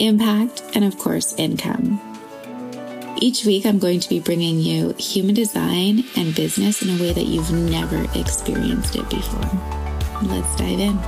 [0.00, 2.00] impact, and of course, income.
[3.18, 7.12] Each week, I'm going to be bringing you human design and business in a way
[7.12, 9.60] that you've never experienced it before.
[10.22, 10.98] Let's dive in.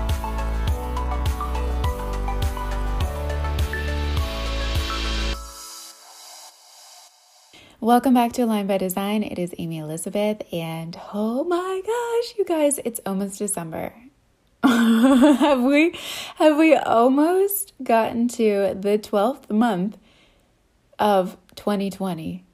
[7.80, 9.24] Welcome back to Align by Design.
[9.24, 13.92] It is Amy Elizabeth, and oh my gosh, you guys, it's almost December.
[14.64, 15.98] have we
[16.36, 19.98] have we almost gotten to the 12th month
[20.98, 22.44] of 2020?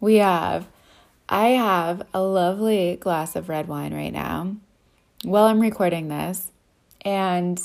[0.00, 0.66] We have.
[1.28, 4.56] I have a lovely glass of red wine right now
[5.24, 6.50] while I'm recording this,
[7.02, 7.62] and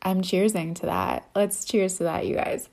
[0.00, 1.28] I'm cheersing to that.
[1.34, 2.68] Let's cheers to that, you guys.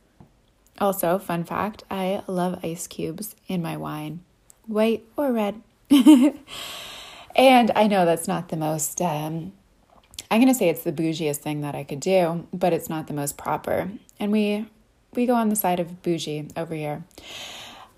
[0.80, 4.22] Also, fun fact I love ice cubes in my wine,
[4.66, 5.62] white or red.
[5.90, 9.54] and I know that's not the most, um,
[10.32, 13.08] I'm going to say it's the bougiest thing that I could do, but it's not
[13.08, 13.90] the most proper.
[14.20, 14.68] And we,
[15.16, 17.04] we go on the side of bougie over here.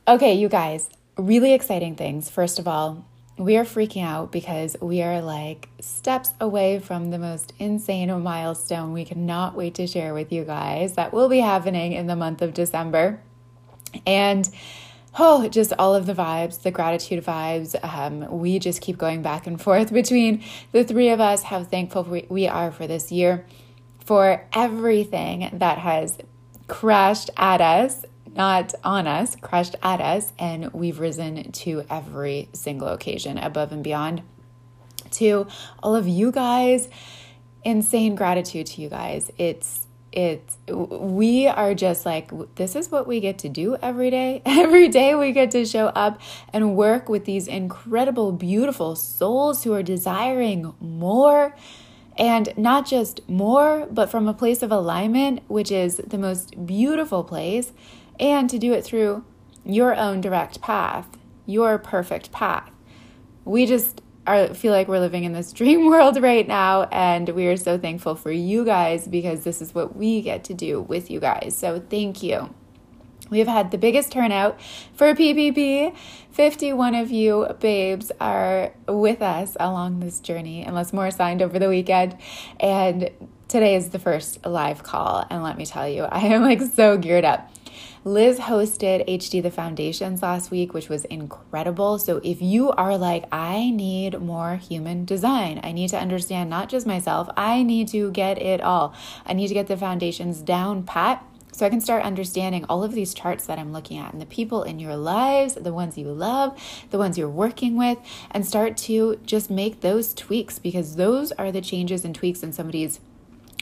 [0.07, 2.29] Okay, you guys, really exciting things.
[2.29, 3.05] First of all,
[3.37, 8.93] we are freaking out because we are like steps away from the most insane milestone
[8.93, 12.41] we cannot wait to share with you guys that will be happening in the month
[12.41, 13.19] of December.
[14.05, 14.47] And
[15.19, 17.75] oh, just all of the vibes, the gratitude vibes.
[17.83, 22.03] Um, we just keep going back and forth between the three of us, how thankful
[22.03, 23.45] we, we are for this year,
[23.99, 26.17] for everything that has
[26.67, 32.87] crashed at us not on us, crashed at us, and we've risen to every single
[32.87, 34.21] occasion above and beyond.
[35.11, 35.47] To
[35.83, 36.87] all of you guys,
[37.63, 39.31] insane gratitude to you guys.
[39.37, 44.41] It's it's we are just like this is what we get to do every day
[44.45, 46.19] every day we get to show up
[46.51, 51.55] and work with these incredible beautiful souls who are desiring more
[52.17, 57.23] and not just more but from a place of alignment which is the most beautiful
[57.23, 57.71] place
[58.19, 59.23] and to do it through
[59.65, 61.07] your own direct path,
[61.45, 62.71] your perfect path.
[63.45, 67.47] We just are, feel like we're living in this dream world right now, and we
[67.47, 71.09] are so thankful for you guys because this is what we get to do with
[71.09, 71.55] you guys.
[71.57, 72.53] So, thank you.
[73.31, 74.59] We have had the biggest turnout
[74.93, 75.95] for PPP.
[76.31, 81.69] 51 of you babes are with us along this journey, unless more signed over the
[81.69, 82.17] weekend.
[82.59, 83.09] And
[83.47, 85.25] today is the first live call.
[85.29, 87.49] And let me tell you, I am like so geared up.
[88.03, 91.99] Liz hosted HD the Foundations last week, which was incredible.
[91.99, 96.69] So if you are like, I need more human design, I need to understand not
[96.69, 98.93] just myself, I need to get it all.
[99.25, 101.25] I need to get the foundations down pat.
[101.53, 104.25] So I can start understanding all of these charts that I'm looking at and the
[104.25, 106.57] people in your lives, the ones you love,
[106.91, 107.97] the ones you're working with,
[108.31, 112.53] and start to just make those tweaks because those are the changes and tweaks in
[112.53, 112.99] somebody's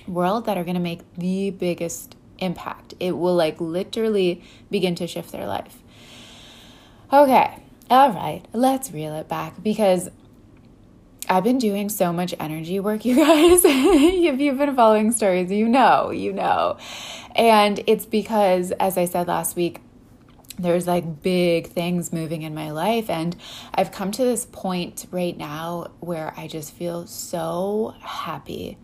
[0.07, 2.93] world that are going to make the biggest impact.
[2.99, 5.77] It will like literally begin to shift their life.
[7.11, 10.09] Okay, all right, let's reel it back because
[11.27, 13.61] I've been doing so much energy work, you guys.
[13.63, 16.77] if you've been following stories, you know, you know.
[17.35, 19.81] And it's because, as I said last week,
[20.57, 23.09] there's like big things moving in my life.
[23.09, 23.35] And
[23.73, 28.77] I've come to this point right now where I just feel so happy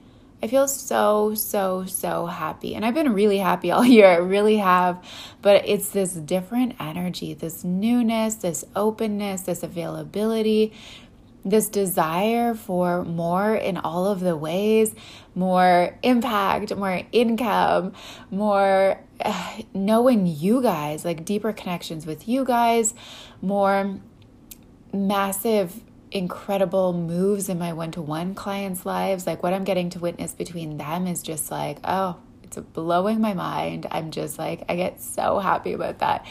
[0.45, 2.75] I feel so, so, so happy.
[2.75, 4.06] And I've been really happy all year.
[4.06, 5.03] I really have.
[5.41, 10.72] But it's this different energy, this newness, this openness, this availability,
[11.44, 14.94] this desire for more in all of the ways
[15.33, 17.94] more impact, more income,
[18.30, 22.94] more uh, knowing you guys, like deeper connections with you guys,
[23.41, 24.00] more
[24.94, 25.81] massive
[26.15, 29.27] incredible moves in my one to one clients' lives.
[29.27, 33.33] Like what I'm getting to witness between them is just like, oh, it's blowing my
[33.33, 33.85] mind.
[33.91, 36.25] I'm just like, I get so happy about that.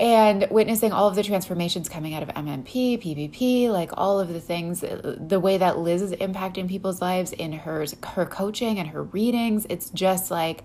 [0.00, 4.40] And witnessing all of the transformations coming out of MMP, PPP, like all of the
[4.40, 9.04] things, the way that Liz is impacting people's lives in her her coaching and her
[9.04, 10.64] readings, it's just like,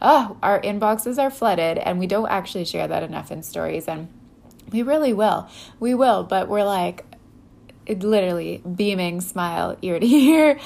[0.00, 4.08] oh, our inboxes are flooded, and we don't actually share that enough in stories, and
[4.72, 5.48] we really will,
[5.78, 7.04] we will, but we're like,
[7.94, 10.58] literally beaming smile ear to ear.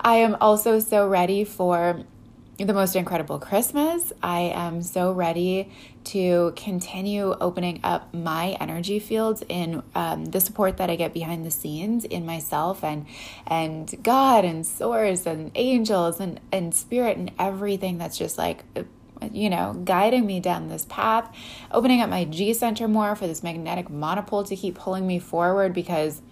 [0.00, 2.04] I am also so ready for
[2.66, 4.12] the most incredible Christmas.
[4.22, 5.70] I am so ready
[6.04, 11.46] to continue opening up my energy fields in um, the support that I get behind
[11.46, 13.06] the scenes in myself and
[13.46, 18.64] and God and source and angels and and spirit and everything that's just like
[19.32, 21.30] you know, guiding me down this path,
[21.70, 25.74] opening up my G center more for this magnetic monopole to keep pulling me forward
[25.74, 26.22] because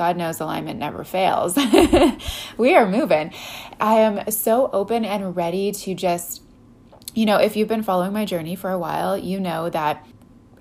[0.00, 1.58] God knows alignment never fails.
[2.56, 3.34] we are moving.
[3.78, 6.40] I am so open and ready to just,
[7.12, 10.06] you know, if you've been following my journey for a while, you know that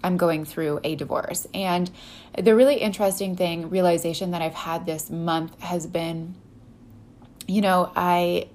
[0.04, 1.48] I'm going through a divorce.
[1.54, 1.90] And
[2.38, 6.36] the really interesting thing, realization that I've had this month has been,
[7.48, 8.50] you know, I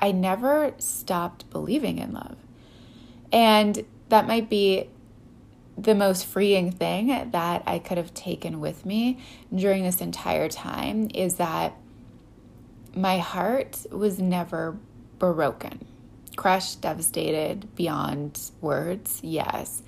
[0.00, 2.38] I never stopped believing in love.
[3.30, 4.90] And that might be
[5.80, 9.18] the most freeing thing that I could have taken with me
[9.54, 11.74] during this entire time is that
[12.96, 14.76] my heart was never
[15.18, 15.86] broken.
[16.36, 19.82] Crushed, devastated, beyond words, yes.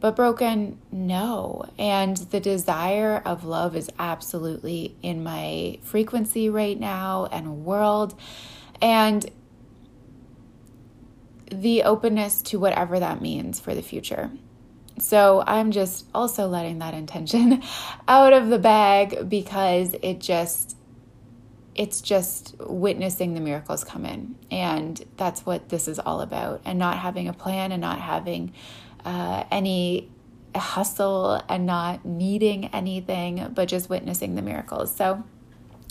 [0.00, 1.68] But broken, no.
[1.78, 8.18] And the desire of love is absolutely in my frequency right now and world.
[8.80, 9.30] And
[11.50, 14.30] the openness to whatever that means for the future.
[15.00, 17.62] So I'm just also letting that intention
[18.08, 20.76] out of the bag because it just
[21.74, 24.34] it's just witnessing the miracles come in.
[24.50, 26.60] And that's what this is all about.
[26.64, 28.52] And not having a plan and not having
[29.04, 30.10] uh, any
[30.56, 34.94] hustle and not needing anything but just witnessing the miracles.
[34.94, 35.22] So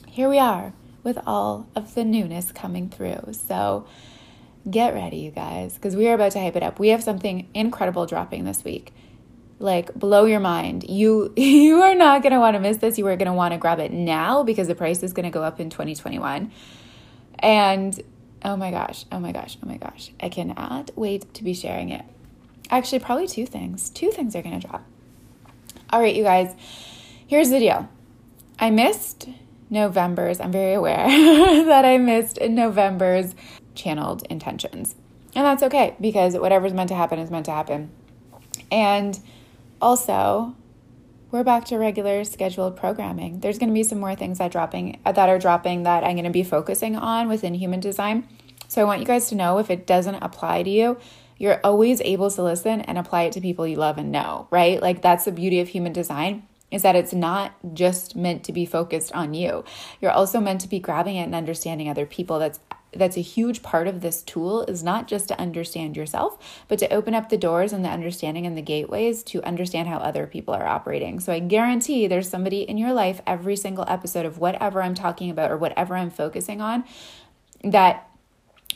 [0.08, 0.74] here we are
[1.04, 3.32] with all of the newness coming through.
[3.32, 3.88] So
[4.70, 6.78] Get ready, you guys, because we are about to hype it up.
[6.78, 8.94] We have something incredible dropping this week.
[9.60, 10.84] Like blow your mind.
[10.90, 12.98] You you are not going to want to miss this.
[12.98, 15.30] You are going to want to grab it now because the price is going to
[15.30, 16.52] go up in 2021.
[17.40, 18.04] And
[18.44, 20.12] oh my gosh, oh my gosh, oh my gosh.
[20.20, 22.04] I cannot wait to be sharing it.
[22.70, 23.90] Actually, probably two things.
[23.90, 24.84] Two things are going to drop.
[25.92, 26.54] All right, you guys.
[27.26, 27.88] Here's the deal.
[28.60, 29.30] I missed
[29.70, 30.40] November's.
[30.40, 31.06] I'm very aware
[31.66, 33.34] that I missed November's
[33.78, 34.96] channeled intentions.
[35.36, 37.92] And that's okay because whatever's meant to happen is meant to happen.
[38.72, 39.20] And
[39.82, 40.56] also,
[41.32, 43.40] we're back to regular scheduled programming.
[43.40, 46.26] There's going to be some more things that dropping that are dropping that I'm going
[46.26, 48.28] to be focusing on within human design.
[48.68, 50.98] So I want you guys to know if it doesn't apply to you,
[51.38, 54.82] you're always able to listen and apply it to people you love and know, right?
[54.82, 58.66] Like that's the beauty of human design is that it's not just meant to be
[58.66, 59.64] focused on you.
[60.02, 62.40] You're also meant to be grabbing it and understanding other people.
[62.40, 62.60] That's
[62.94, 66.92] that's a huge part of this tool is not just to understand yourself, but to
[66.92, 70.54] open up the doors and the understanding and the gateways to understand how other people
[70.54, 71.20] are operating.
[71.20, 75.30] So I guarantee there's somebody in your life every single episode of whatever I'm talking
[75.30, 76.86] about or whatever I'm focusing on
[77.64, 78.07] that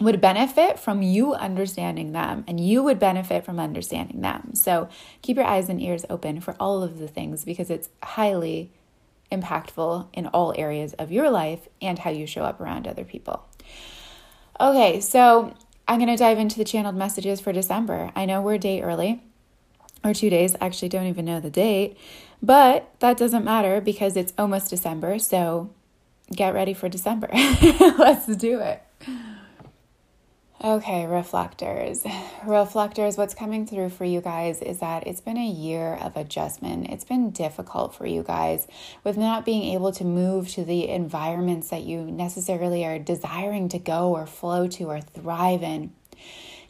[0.02, 4.52] would benefit from you understanding them and you would benefit from understanding them.
[4.54, 4.90] So
[5.22, 8.72] keep your eyes and ears open for all of the things because it's highly
[9.32, 13.46] impactful in all areas of your life and how you show up around other people.
[14.60, 15.56] Okay, so
[15.88, 18.12] I'm going to dive into the channeled messages for December.
[18.16, 19.22] I know we're a day early,
[20.04, 20.56] or two days.
[20.62, 21.98] Actually, don't even know the date,
[22.42, 25.20] but that doesn't matter because it's almost December.
[25.20, 25.72] So
[26.36, 27.30] get ready for December.
[27.34, 28.82] Let's do it.
[30.64, 32.06] Okay, reflectors.
[32.46, 36.88] Reflectors, what's coming through for you guys is that it's been a year of adjustment.
[36.92, 38.68] It's been difficult for you guys
[39.04, 43.80] with not being able to move to the environments that you necessarily are desiring to
[43.80, 45.94] go or flow to or thrive in.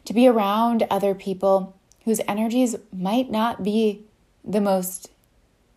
[0.06, 4.06] To be around other people whose energies might not be
[4.42, 5.10] the most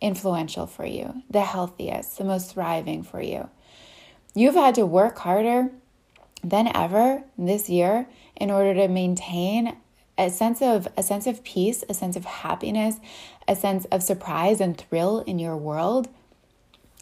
[0.00, 3.50] influential for you, the healthiest, the most thriving for you.
[4.34, 5.70] You've had to work harder
[6.42, 9.76] than ever this year in order to maintain
[10.18, 12.96] a sense of a sense of peace, a sense of happiness,
[13.46, 16.08] a sense of surprise and thrill in your world.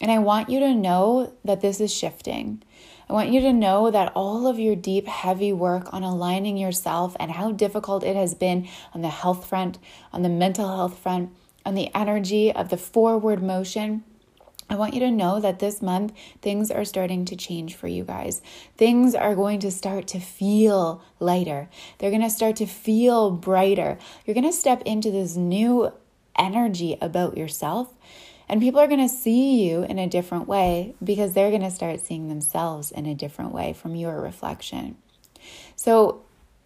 [0.01, 2.61] And I want you to know that this is shifting.
[3.09, 7.15] I want you to know that all of your deep, heavy work on aligning yourself
[7.19, 9.77] and how difficult it has been on the health front,
[10.11, 11.29] on the mental health front,
[11.65, 14.03] on the energy of the forward motion
[14.69, 18.03] I want you to know that this month things are starting to change for you
[18.03, 18.41] guys.
[18.77, 21.69] Things are going to start to feel lighter.
[21.97, 23.99] They're going to start to feel brighter.
[24.25, 25.93] You're going to step into this new
[26.37, 27.93] energy about yourself,
[28.49, 31.71] and people are going to see you in a different way because they're going to
[31.71, 34.97] start seeing themselves in a different way from your reflection.
[35.75, 36.24] So,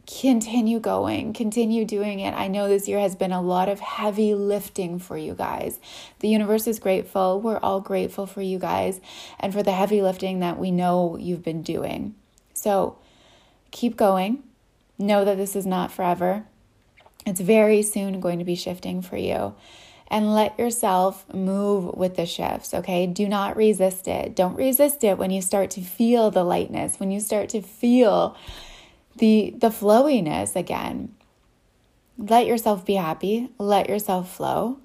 [0.10, 2.34] continue going, continue doing it.
[2.34, 5.80] I know this year has been a lot of heavy lifting for you guys.
[6.20, 7.40] The universe is grateful.
[7.40, 9.00] We're all grateful for you guys
[9.40, 12.16] and for the heavy lifting that we know you've been doing.
[12.54, 12.98] So
[13.70, 14.44] keep going.
[14.98, 16.46] Know that this is not forever.
[17.26, 19.54] It's very soon going to be shifting for you.
[20.08, 23.06] And let yourself move with the shifts, okay?
[23.06, 24.36] Do not resist it.
[24.36, 28.36] Don't resist it when you start to feel the lightness, when you start to feel
[29.20, 31.16] the the flowiness again.
[32.18, 34.80] Let yourself be happy, let yourself flow.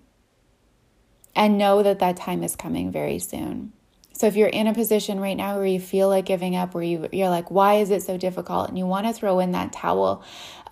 [1.37, 3.73] And know that that time is coming very soon.
[4.13, 6.85] So if you're in a position right now where you feel like giving up, where
[6.85, 8.69] you, you're like, why is it so difficult?
[8.69, 10.23] And you want to throw in that towel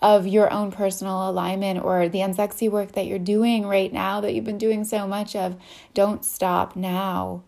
[0.00, 4.32] of your own personal alignment or the unsexy work that you're doing right now that
[4.34, 5.56] you've been doing so much of,
[5.94, 7.42] don't stop now.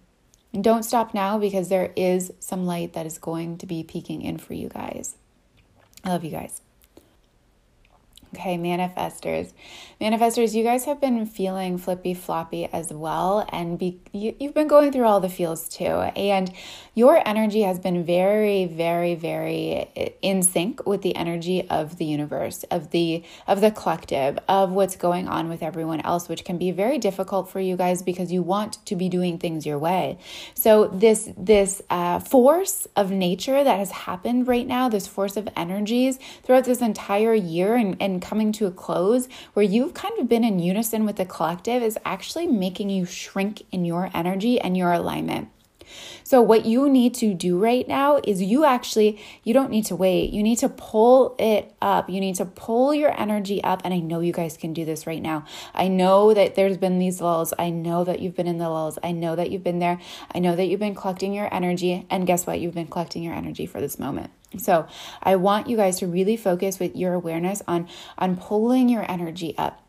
[0.60, 4.38] don't stop now because there is some light that is going to be peeking in
[4.38, 5.14] for you guys.
[6.04, 6.63] I love you guys.
[8.36, 9.52] Okay, manifestors.
[10.00, 14.66] Manifestors, you guys have been feeling flippy floppy as well, and be, you, you've been
[14.66, 15.84] going through all the feels too.
[15.84, 16.52] And
[16.94, 22.64] your energy has been very, very, very in sync with the energy of the universe,
[22.64, 26.72] of the of the collective, of what's going on with everyone else, which can be
[26.72, 30.18] very difficult for you guys because you want to be doing things your way.
[30.54, 35.48] So this this uh, force of nature that has happened right now, this force of
[35.56, 40.28] energies throughout this entire year, and and coming to a close where you've kind of
[40.28, 44.76] been in unison with the collective is actually making you shrink in your energy and
[44.76, 45.48] your alignment.
[46.24, 49.96] So what you need to do right now is you actually you don't need to
[49.96, 50.32] wait.
[50.32, 52.08] You need to pull it up.
[52.08, 55.06] You need to pull your energy up and I know you guys can do this
[55.06, 55.44] right now.
[55.74, 57.52] I know that there's been these lulls.
[57.58, 58.98] I know that you've been in the lulls.
[59.02, 60.00] I know that you've been there.
[60.34, 62.60] I know that you've been collecting your energy and guess what?
[62.60, 64.30] You've been collecting your energy for this moment.
[64.58, 64.86] So
[65.22, 69.56] I want you guys to really focus with your awareness on on pulling your energy
[69.58, 69.84] up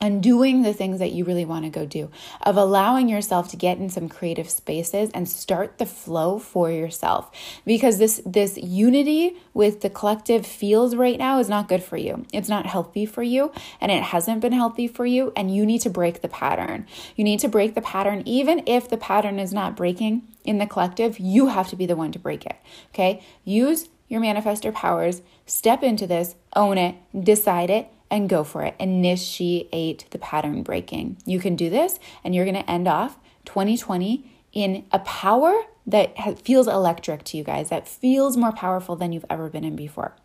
[0.00, 2.10] and doing the things that you really want to go do
[2.42, 7.30] of allowing yourself to get in some creative spaces and start the flow for yourself.
[7.66, 12.24] Because this this unity with the collective feels right now is not good for you.
[12.32, 15.82] It's not healthy for you and it hasn't been healthy for you and you need
[15.82, 16.86] to break the pattern.
[17.16, 18.22] You need to break the pattern.
[18.24, 21.96] Even if the pattern is not breaking in the collective you have to be the
[21.96, 22.56] one to break it
[22.94, 23.22] okay?
[23.44, 28.74] Use your manifestor powers, step into this, own it, decide it, and go for it.
[28.78, 31.16] Initiate the pattern breaking.
[31.24, 36.40] You can do this, and you're going to end off 2020 in a power that
[36.42, 40.16] feels electric to you guys, that feels more powerful than you've ever been in before.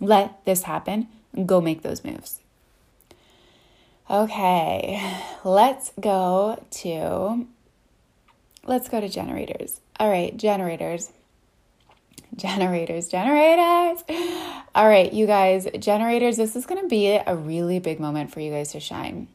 [0.00, 1.06] Let this happen.
[1.46, 2.40] Go make those moves.
[4.10, 5.00] Okay,
[5.44, 7.46] let's go to
[8.66, 9.80] let's go to generators.
[10.00, 11.12] All right, generators.
[12.36, 14.02] Generators, generators.
[14.74, 18.40] All right, you guys, generators, this is going to be a really big moment for
[18.40, 19.28] you guys to shine.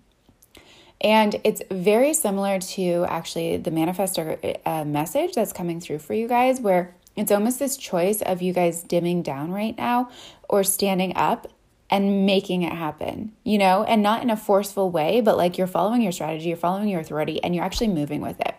[1.01, 6.27] And it's very similar to actually the manifestor uh, message that's coming through for you
[6.27, 10.09] guys, where it's almost this choice of you guys dimming down right now
[10.49, 11.47] or standing up
[11.89, 15.67] and making it happen, you know, and not in a forceful way, but like you're
[15.67, 18.55] following your strategy, you're following your authority, and you're actually moving with it.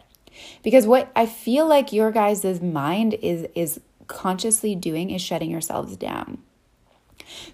[0.63, 5.97] Because what I feel like your guys' mind is is consciously doing is shutting yourselves
[5.97, 6.39] down.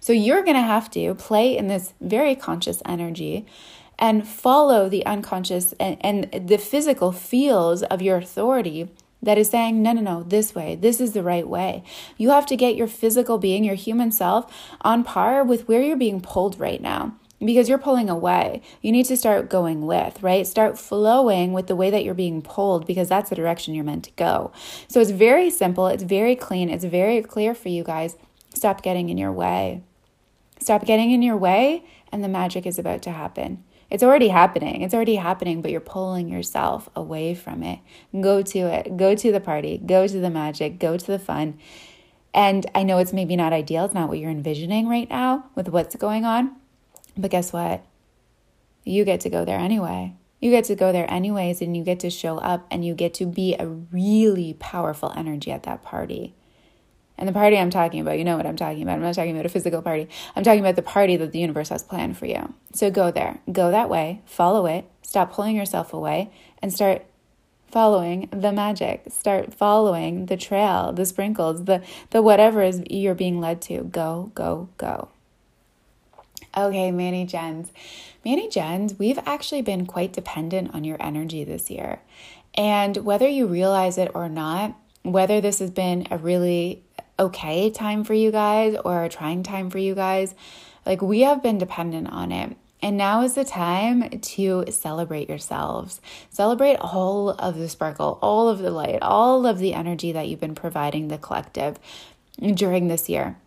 [0.00, 3.46] So you're going to have to play in this very conscious energy
[3.98, 8.90] and follow the unconscious and, and the physical feels of your authority
[9.22, 11.84] that is saying, no, no, no, this way, this is the right way.
[12.16, 15.96] You have to get your physical being, your human self, on par with where you're
[15.96, 18.62] being pulled right now because you're pulling away.
[18.80, 20.46] You need to start going with, right?
[20.46, 24.04] Start flowing with the way that you're being pulled because that's the direction you're meant
[24.04, 24.52] to go.
[24.88, 28.16] So it's very simple, it's very clean, it's very clear for you guys.
[28.54, 29.82] Stop getting in your way.
[30.60, 33.64] Stop getting in your way, and the magic is about to happen.
[33.90, 34.80] It's already happening.
[34.80, 37.80] It's already happening, but you're pulling yourself away from it.
[38.18, 38.96] Go to it.
[38.96, 39.82] Go to the party.
[39.84, 40.78] Go to the magic.
[40.78, 41.58] Go to the fun.
[42.32, 43.84] And I know it's maybe not ideal.
[43.84, 46.56] It's not what you're envisioning right now with what's going on
[47.16, 47.84] but guess what?
[48.84, 50.14] You get to go there anyway.
[50.40, 53.14] You get to go there anyways, and you get to show up and you get
[53.14, 56.34] to be a really powerful energy at that party.
[57.16, 58.94] And the party I'm talking about, you know what I'm talking about.
[58.94, 60.08] I'm not talking about a physical party.
[60.34, 62.52] I'm talking about the party that the universe has planned for you.
[62.72, 67.04] So go there, go that way, follow it, stop pulling yourself away, and start
[67.70, 69.04] following the magic.
[69.08, 73.84] Start following the trail, the sprinkles, the the whatever is you're being led to.
[73.84, 75.08] Go, go, go.
[76.56, 77.72] Okay, Manny Gens.
[78.24, 82.00] Manny Gens, we've actually been quite dependent on your energy this year.
[82.54, 86.84] And whether you realize it or not, whether this has been a really
[87.18, 90.34] okay time for you guys or a trying time for you guys,
[90.84, 92.56] like we have been dependent on it.
[92.82, 96.00] And now is the time to celebrate yourselves.
[96.30, 100.40] Celebrate all of the sparkle, all of the light, all of the energy that you've
[100.40, 101.78] been providing the collective
[102.40, 103.38] during this year.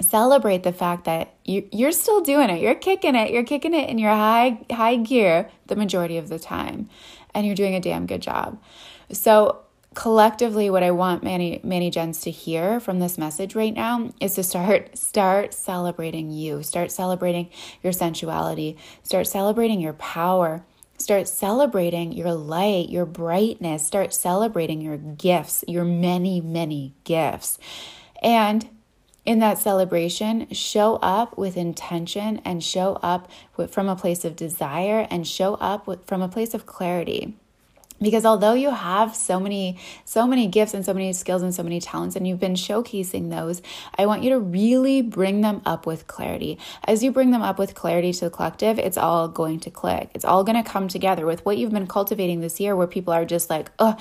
[0.00, 2.60] Celebrate the fact that you, you're still doing it.
[2.60, 3.30] You're kicking it.
[3.30, 6.88] You're kicking it in your high high gear the majority of the time,
[7.34, 8.60] and you're doing a damn good job.
[9.12, 9.60] So
[9.94, 14.34] collectively, what I want many many gens to hear from this message right now is
[14.34, 16.62] to start start celebrating you.
[16.62, 17.50] Start celebrating
[17.82, 18.76] your sensuality.
[19.02, 20.64] Start celebrating your power.
[20.98, 23.86] Start celebrating your light, your brightness.
[23.86, 27.58] Start celebrating your gifts, your many, many gifts.
[28.22, 28.66] And
[29.26, 34.36] in that celebration, show up with intention and show up with, from a place of
[34.36, 37.36] desire and show up with, from a place of clarity
[38.00, 41.62] because although you have so many so many gifts and so many skills and so
[41.62, 43.62] many talents and you've been showcasing those
[43.98, 46.58] i want you to really bring them up with clarity.
[46.84, 50.10] As you bring them up with clarity to the collective it's all going to click.
[50.14, 53.12] It's all going to come together with what you've been cultivating this year where people
[53.12, 53.96] are just like oh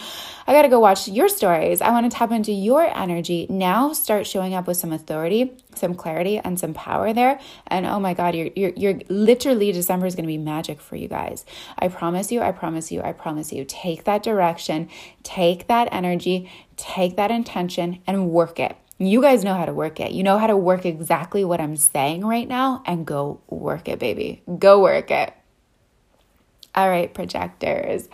[0.48, 1.82] i gotta go watch your stories.
[1.82, 3.48] I want to tap into your energy.
[3.50, 7.40] Now start showing up with some authority some clarity and some power there.
[7.68, 10.96] And oh my god you're you're, you're literally december is going to be magic for
[10.96, 11.46] you guys.
[11.78, 13.66] I promise you i promise you i promise you
[14.06, 14.89] that direction
[15.24, 20.00] take that energy take that intention and work it you guys know how to work
[20.00, 20.12] it.
[20.12, 24.00] You know how to work exactly what I'm saying right now and go work it,
[24.00, 24.42] baby.
[24.58, 25.34] Go work it.
[26.74, 28.08] All right, projectors.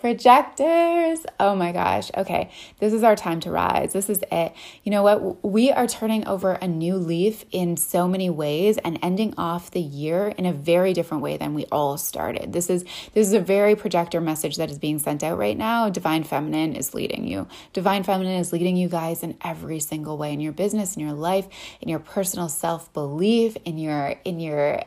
[0.00, 1.26] Projectors.
[1.40, 2.10] Oh my gosh.
[2.16, 2.50] Okay.
[2.78, 3.92] This is our time to rise.
[3.92, 4.52] This is it.
[4.84, 5.44] You know what?
[5.44, 9.80] We are turning over a new leaf in so many ways and ending off the
[9.80, 12.52] year in a very different way than we all started.
[12.52, 15.88] This is this is a very projector message that is being sent out right now.
[15.88, 17.48] Divine feminine is leading you.
[17.72, 21.12] Divine feminine is leading you guys in every single way in your business, in your
[21.12, 21.48] life,
[21.80, 24.82] in your personal self-belief, in your in your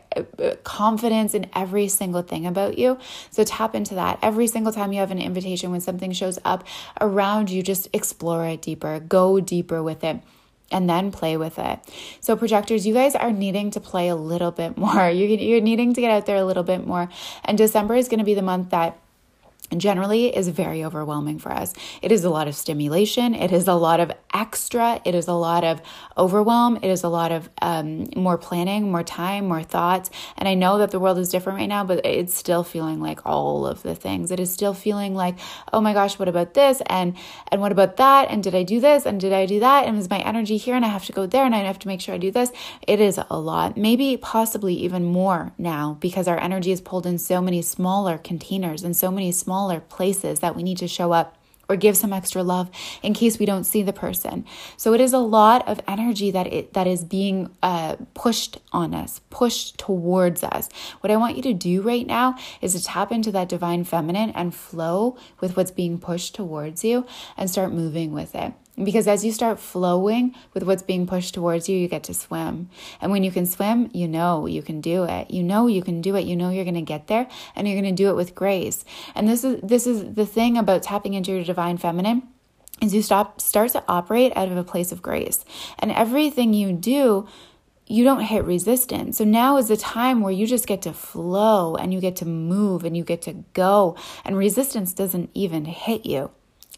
[0.63, 2.97] confidence in every single thing about you.
[3.29, 6.63] So tap into that every single time you have an invitation, when something shows up
[6.99, 10.21] around you, just explore it deeper, go deeper with it
[10.71, 11.79] and then play with it.
[12.21, 15.09] So, projectors, you guys are needing to play a little bit more.
[15.09, 17.09] You're, you're needing to get out there a little bit more.
[17.43, 18.97] And December is going to be the month that
[19.77, 21.73] generally is very overwhelming for us.
[22.01, 25.33] It is a lot of stimulation, it is a lot of extra, it is a
[25.33, 25.81] lot of
[26.17, 30.09] overwhelm, it is a lot of um, more planning, more time, more thoughts.
[30.37, 33.25] And I know that the world is different right now, but it's still feeling like
[33.25, 34.31] all of the things.
[34.31, 35.37] It is still feeling like,
[35.71, 36.81] oh my gosh, what about this?
[36.87, 37.15] And
[37.51, 38.29] and what about that?
[38.29, 39.05] And did I do this?
[39.05, 39.85] And did I do that?
[39.85, 40.75] And is my energy here?
[40.75, 42.51] And I have to go there and I have to make sure I do this.
[42.87, 47.17] It is a lot, maybe possibly even more now because our energy is pulled in
[47.17, 51.11] so many smaller containers and so many small smaller places that we need to show
[51.11, 51.37] up
[51.69, 52.69] or give some extra love
[53.03, 54.43] in case we don't see the person.
[54.75, 58.95] So it is a lot of energy that it that is being uh, pushed on
[58.95, 60.67] us, pushed towards us.
[61.01, 64.31] What I want you to do right now is to tap into that divine feminine
[64.31, 67.05] and flow with what's being pushed towards you
[67.37, 68.53] and start moving with it.
[68.81, 72.69] Because as you start flowing with what's being pushed towards you, you get to swim.
[73.01, 75.29] And when you can swim, you know you can do it.
[75.29, 76.25] You know you can do it.
[76.25, 78.85] You know you're going to get there and you're going to do it with grace.
[79.13, 82.23] And this is this is the thing about tapping into your divine feminine
[82.81, 85.45] is you stop start to operate out of a place of grace.
[85.77, 87.27] And everything you do
[87.87, 89.17] you don't hit resistance.
[89.17, 92.25] So now is the time where you just get to flow and you get to
[92.25, 96.31] move and you get to go, and resistance doesn't even hit you.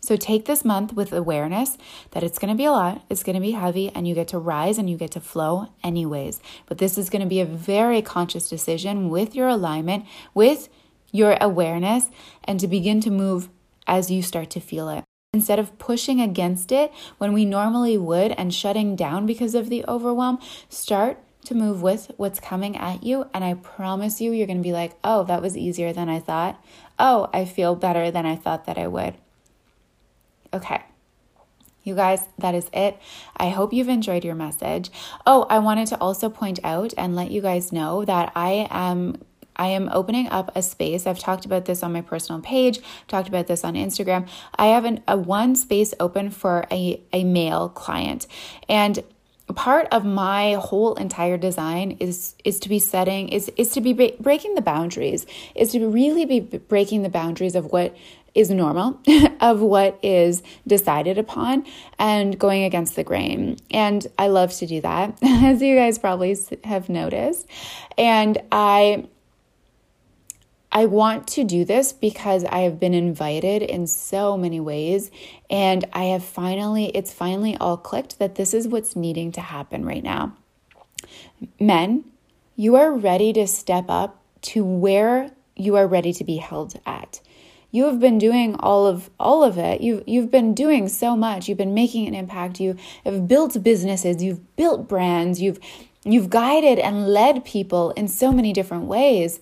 [0.03, 1.77] So take this month with awareness
[2.11, 4.27] that it's going to be a lot, it's going to be heavy, and you get
[4.29, 6.41] to rise and you get to flow anyways.
[6.65, 10.67] But this is going to be a very conscious decision with your alignment, with
[11.13, 12.09] your awareness,
[12.43, 13.47] and to begin to move
[13.87, 15.05] as you start to feel it.
[15.33, 19.85] Instead of pushing against it when we normally would and shutting down because of the
[19.87, 20.37] overwhelm,
[20.67, 23.29] start to move with what's coming at you.
[23.33, 26.19] And I promise you, you're going to be like, oh, that was easier than I
[26.19, 26.61] thought.
[26.99, 29.13] Oh, I feel better than I thought that I would.
[30.53, 30.83] Okay.
[31.83, 32.97] You guys, that is it.
[33.35, 34.89] I hope you've enjoyed your message.
[35.25, 39.21] Oh, I wanted to also point out and let you guys know that I am
[39.55, 41.05] I am opening up a space.
[41.05, 44.27] I've talked about this on my personal page, talked about this on Instagram.
[44.55, 48.25] I have an, a one space open for a, a male client.
[48.67, 49.03] And
[49.55, 53.93] part of my whole entire design is is to be setting is is to be
[54.19, 57.95] breaking the boundaries is to really be breaking the boundaries of what
[58.35, 58.99] is normal
[59.41, 61.65] of what is decided upon
[61.99, 63.57] and going against the grain.
[63.71, 67.47] And I love to do that, as you guys probably have noticed.
[67.97, 69.07] And I
[70.75, 75.11] I want to do this because I have been invited in so many ways
[75.47, 79.85] and I have finally it's finally all clicked that this is what's needing to happen
[79.85, 80.35] right now.
[81.59, 82.05] Men,
[82.55, 87.21] you are ready to step up to where you are ready to be held at.
[87.73, 89.81] You have been doing all of all of it.
[89.81, 91.49] You've you've been doing so much.
[91.49, 92.59] You've been making an impact.
[92.59, 94.21] You have built businesses.
[94.21, 95.41] You've built brands.
[95.41, 95.59] You've
[96.05, 99.39] you've guided and led people in so many different ways.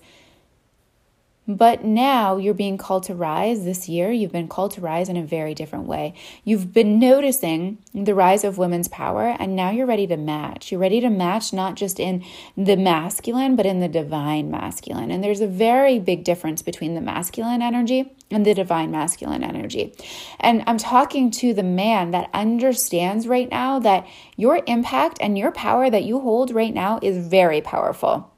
[1.48, 4.12] But now you're being called to rise this year.
[4.12, 6.14] You've been called to rise in a very different way.
[6.44, 10.70] You've been noticing the rise of women's power, and now you're ready to match.
[10.70, 12.24] You're ready to match not just in
[12.56, 15.10] the masculine, but in the divine masculine.
[15.10, 19.94] And there's a very big difference between the masculine energy and the divine masculine energy.
[20.38, 25.50] And I'm talking to the man that understands right now that your impact and your
[25.50, 28.31] power that you hold right now is very powerful.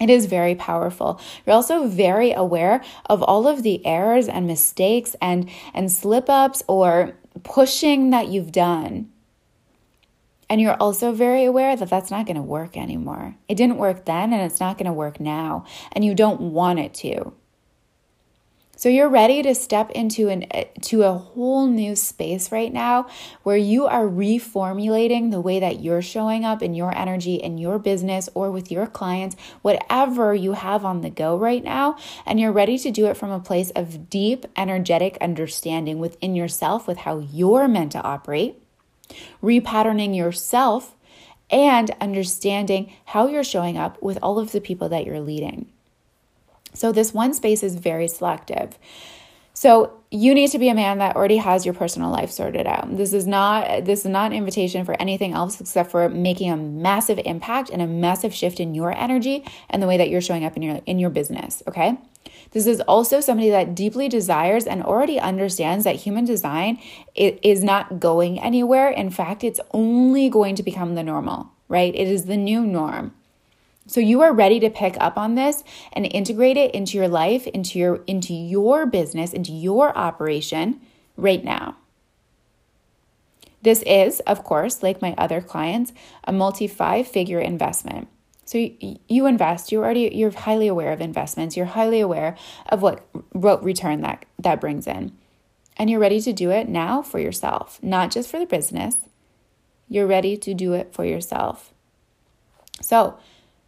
[0.00, 1.20] It is very powerful.
[1.46, 6.62] You're also very aware of all of the errors and mistakes and, and slip ups
[6.66, 9.10] or pushing that you've done.
[10.50, 13.36] And you're also very aware that that's not going to work anymore.
[13.48, 15.64] It didn't work then and it's not going to work now.
[15.92, 17.32] And you don't want it to.
[18.76, 23.06] So you're ready to step into an eh, to a whole new space right now
[23.44, 27.78] where you are reformulating the way that you're showing up in your energy in your
[27.78, 32.52] business or with your clients, whatever you have on the go right now, and you're
[32.52, 37.18] ready to do it from a place of deep energetic understanding within yourself with how
[37.18, 38.60] you're meant to operate,
[39.40, 40.96] repatterning yourself
[41.48, 45.70] and understanding how you're showing up with all of the people that you're leading.
[46.74, 48.78] So this one space is very selective.
[49.56, 52.96] So you need to be a man that already has your personal life sorted out.
[52.96, 56.56] This is not this is not an invitation for anything else except for making a
[56.56, 60.44] massive impact and a massive shift in your energy and the way that you're showing
[60.44, 61.96] up in your in your business, okay?
[62.50, 66.80] This is also somebody that deeply desires and already understands that human design
[67.14, 68.90] is not going anywhere.
[68.90, 71.94] In fact, it's only going to become the normal, right?
[71.94, 73.12] It is the new norm.
[73.86, 77.46] So you are ready to pick up on this and integrate it into your life,
[77.48, 80.80] into your into your business, into your operation
[81.16, 81.76] right now.
[83.62, 85.92] This is, of course, like my other clients,
[86.24, 88.08] a multi five figure investment.
[88.46, 92.36] So you, you invest, you're already you're highly aware of investments, you're highly aware
[92.68, 95.12] of what what return that that brings in.
[95.76, 98.96] And you're ready to do it now for yourself, not just for the business.
[99.88, 101.72] You're ready to do it for yourself.
[102.80, 103.18] So,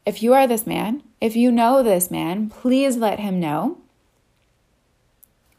[0.07, 3.79] if you are this man, if you know this man, please let him know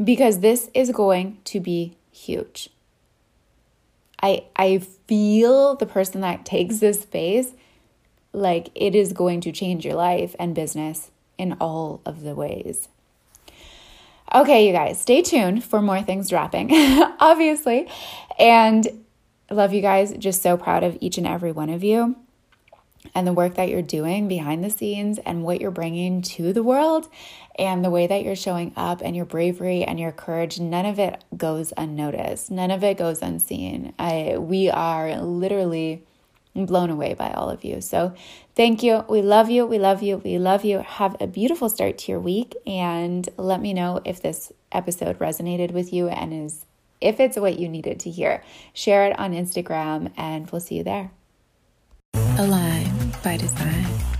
[0.02, 2.70] because this is going to be huge.
[4.24, 7.52] I I feel the person that takes this space
[8.32, 12.88] like it is going to change your life and business in all of the ways.
[14.34, 16.70] Okay, you guys, stay tuned for more things dropping,
[17.20, 17.88] obviously.
[18.38, 19.06] And
[19.50, 20.14] love you guys.
[20.18, 22.16] Just so proud of each and every one of you
[23.14, 26.64] and the work that you're doing behind the scenes and what you're bringing to the
[26.64, 27.10] world
[27.58, 31.00] and the way that you're showing up and your bravery and your courage none of
[31.00, 32.52] it goes unnoticed.
[32.52, 33.94] None of it goes unseen.
[33.98, 36.04] I, we are literally
[36.54, 37.82] blown away by all of you.
[37.82, 38.14] So
[38.56, 39.06] thank you.
[39.08, 39.66] We love you.
[39.66, 40.18] We love you.
[40.18, 40.80] We love you.
[40.80, 45.72] Have a beautiful start to your week and let me know if this episode resonated
[45.72, 46.66] with you and is
[47.00, 48.44] if it's what you needed to hear.
[48.74, 51.12] Share it on instagram and we'll see you there
[52.40, 54.17] Alive by Design.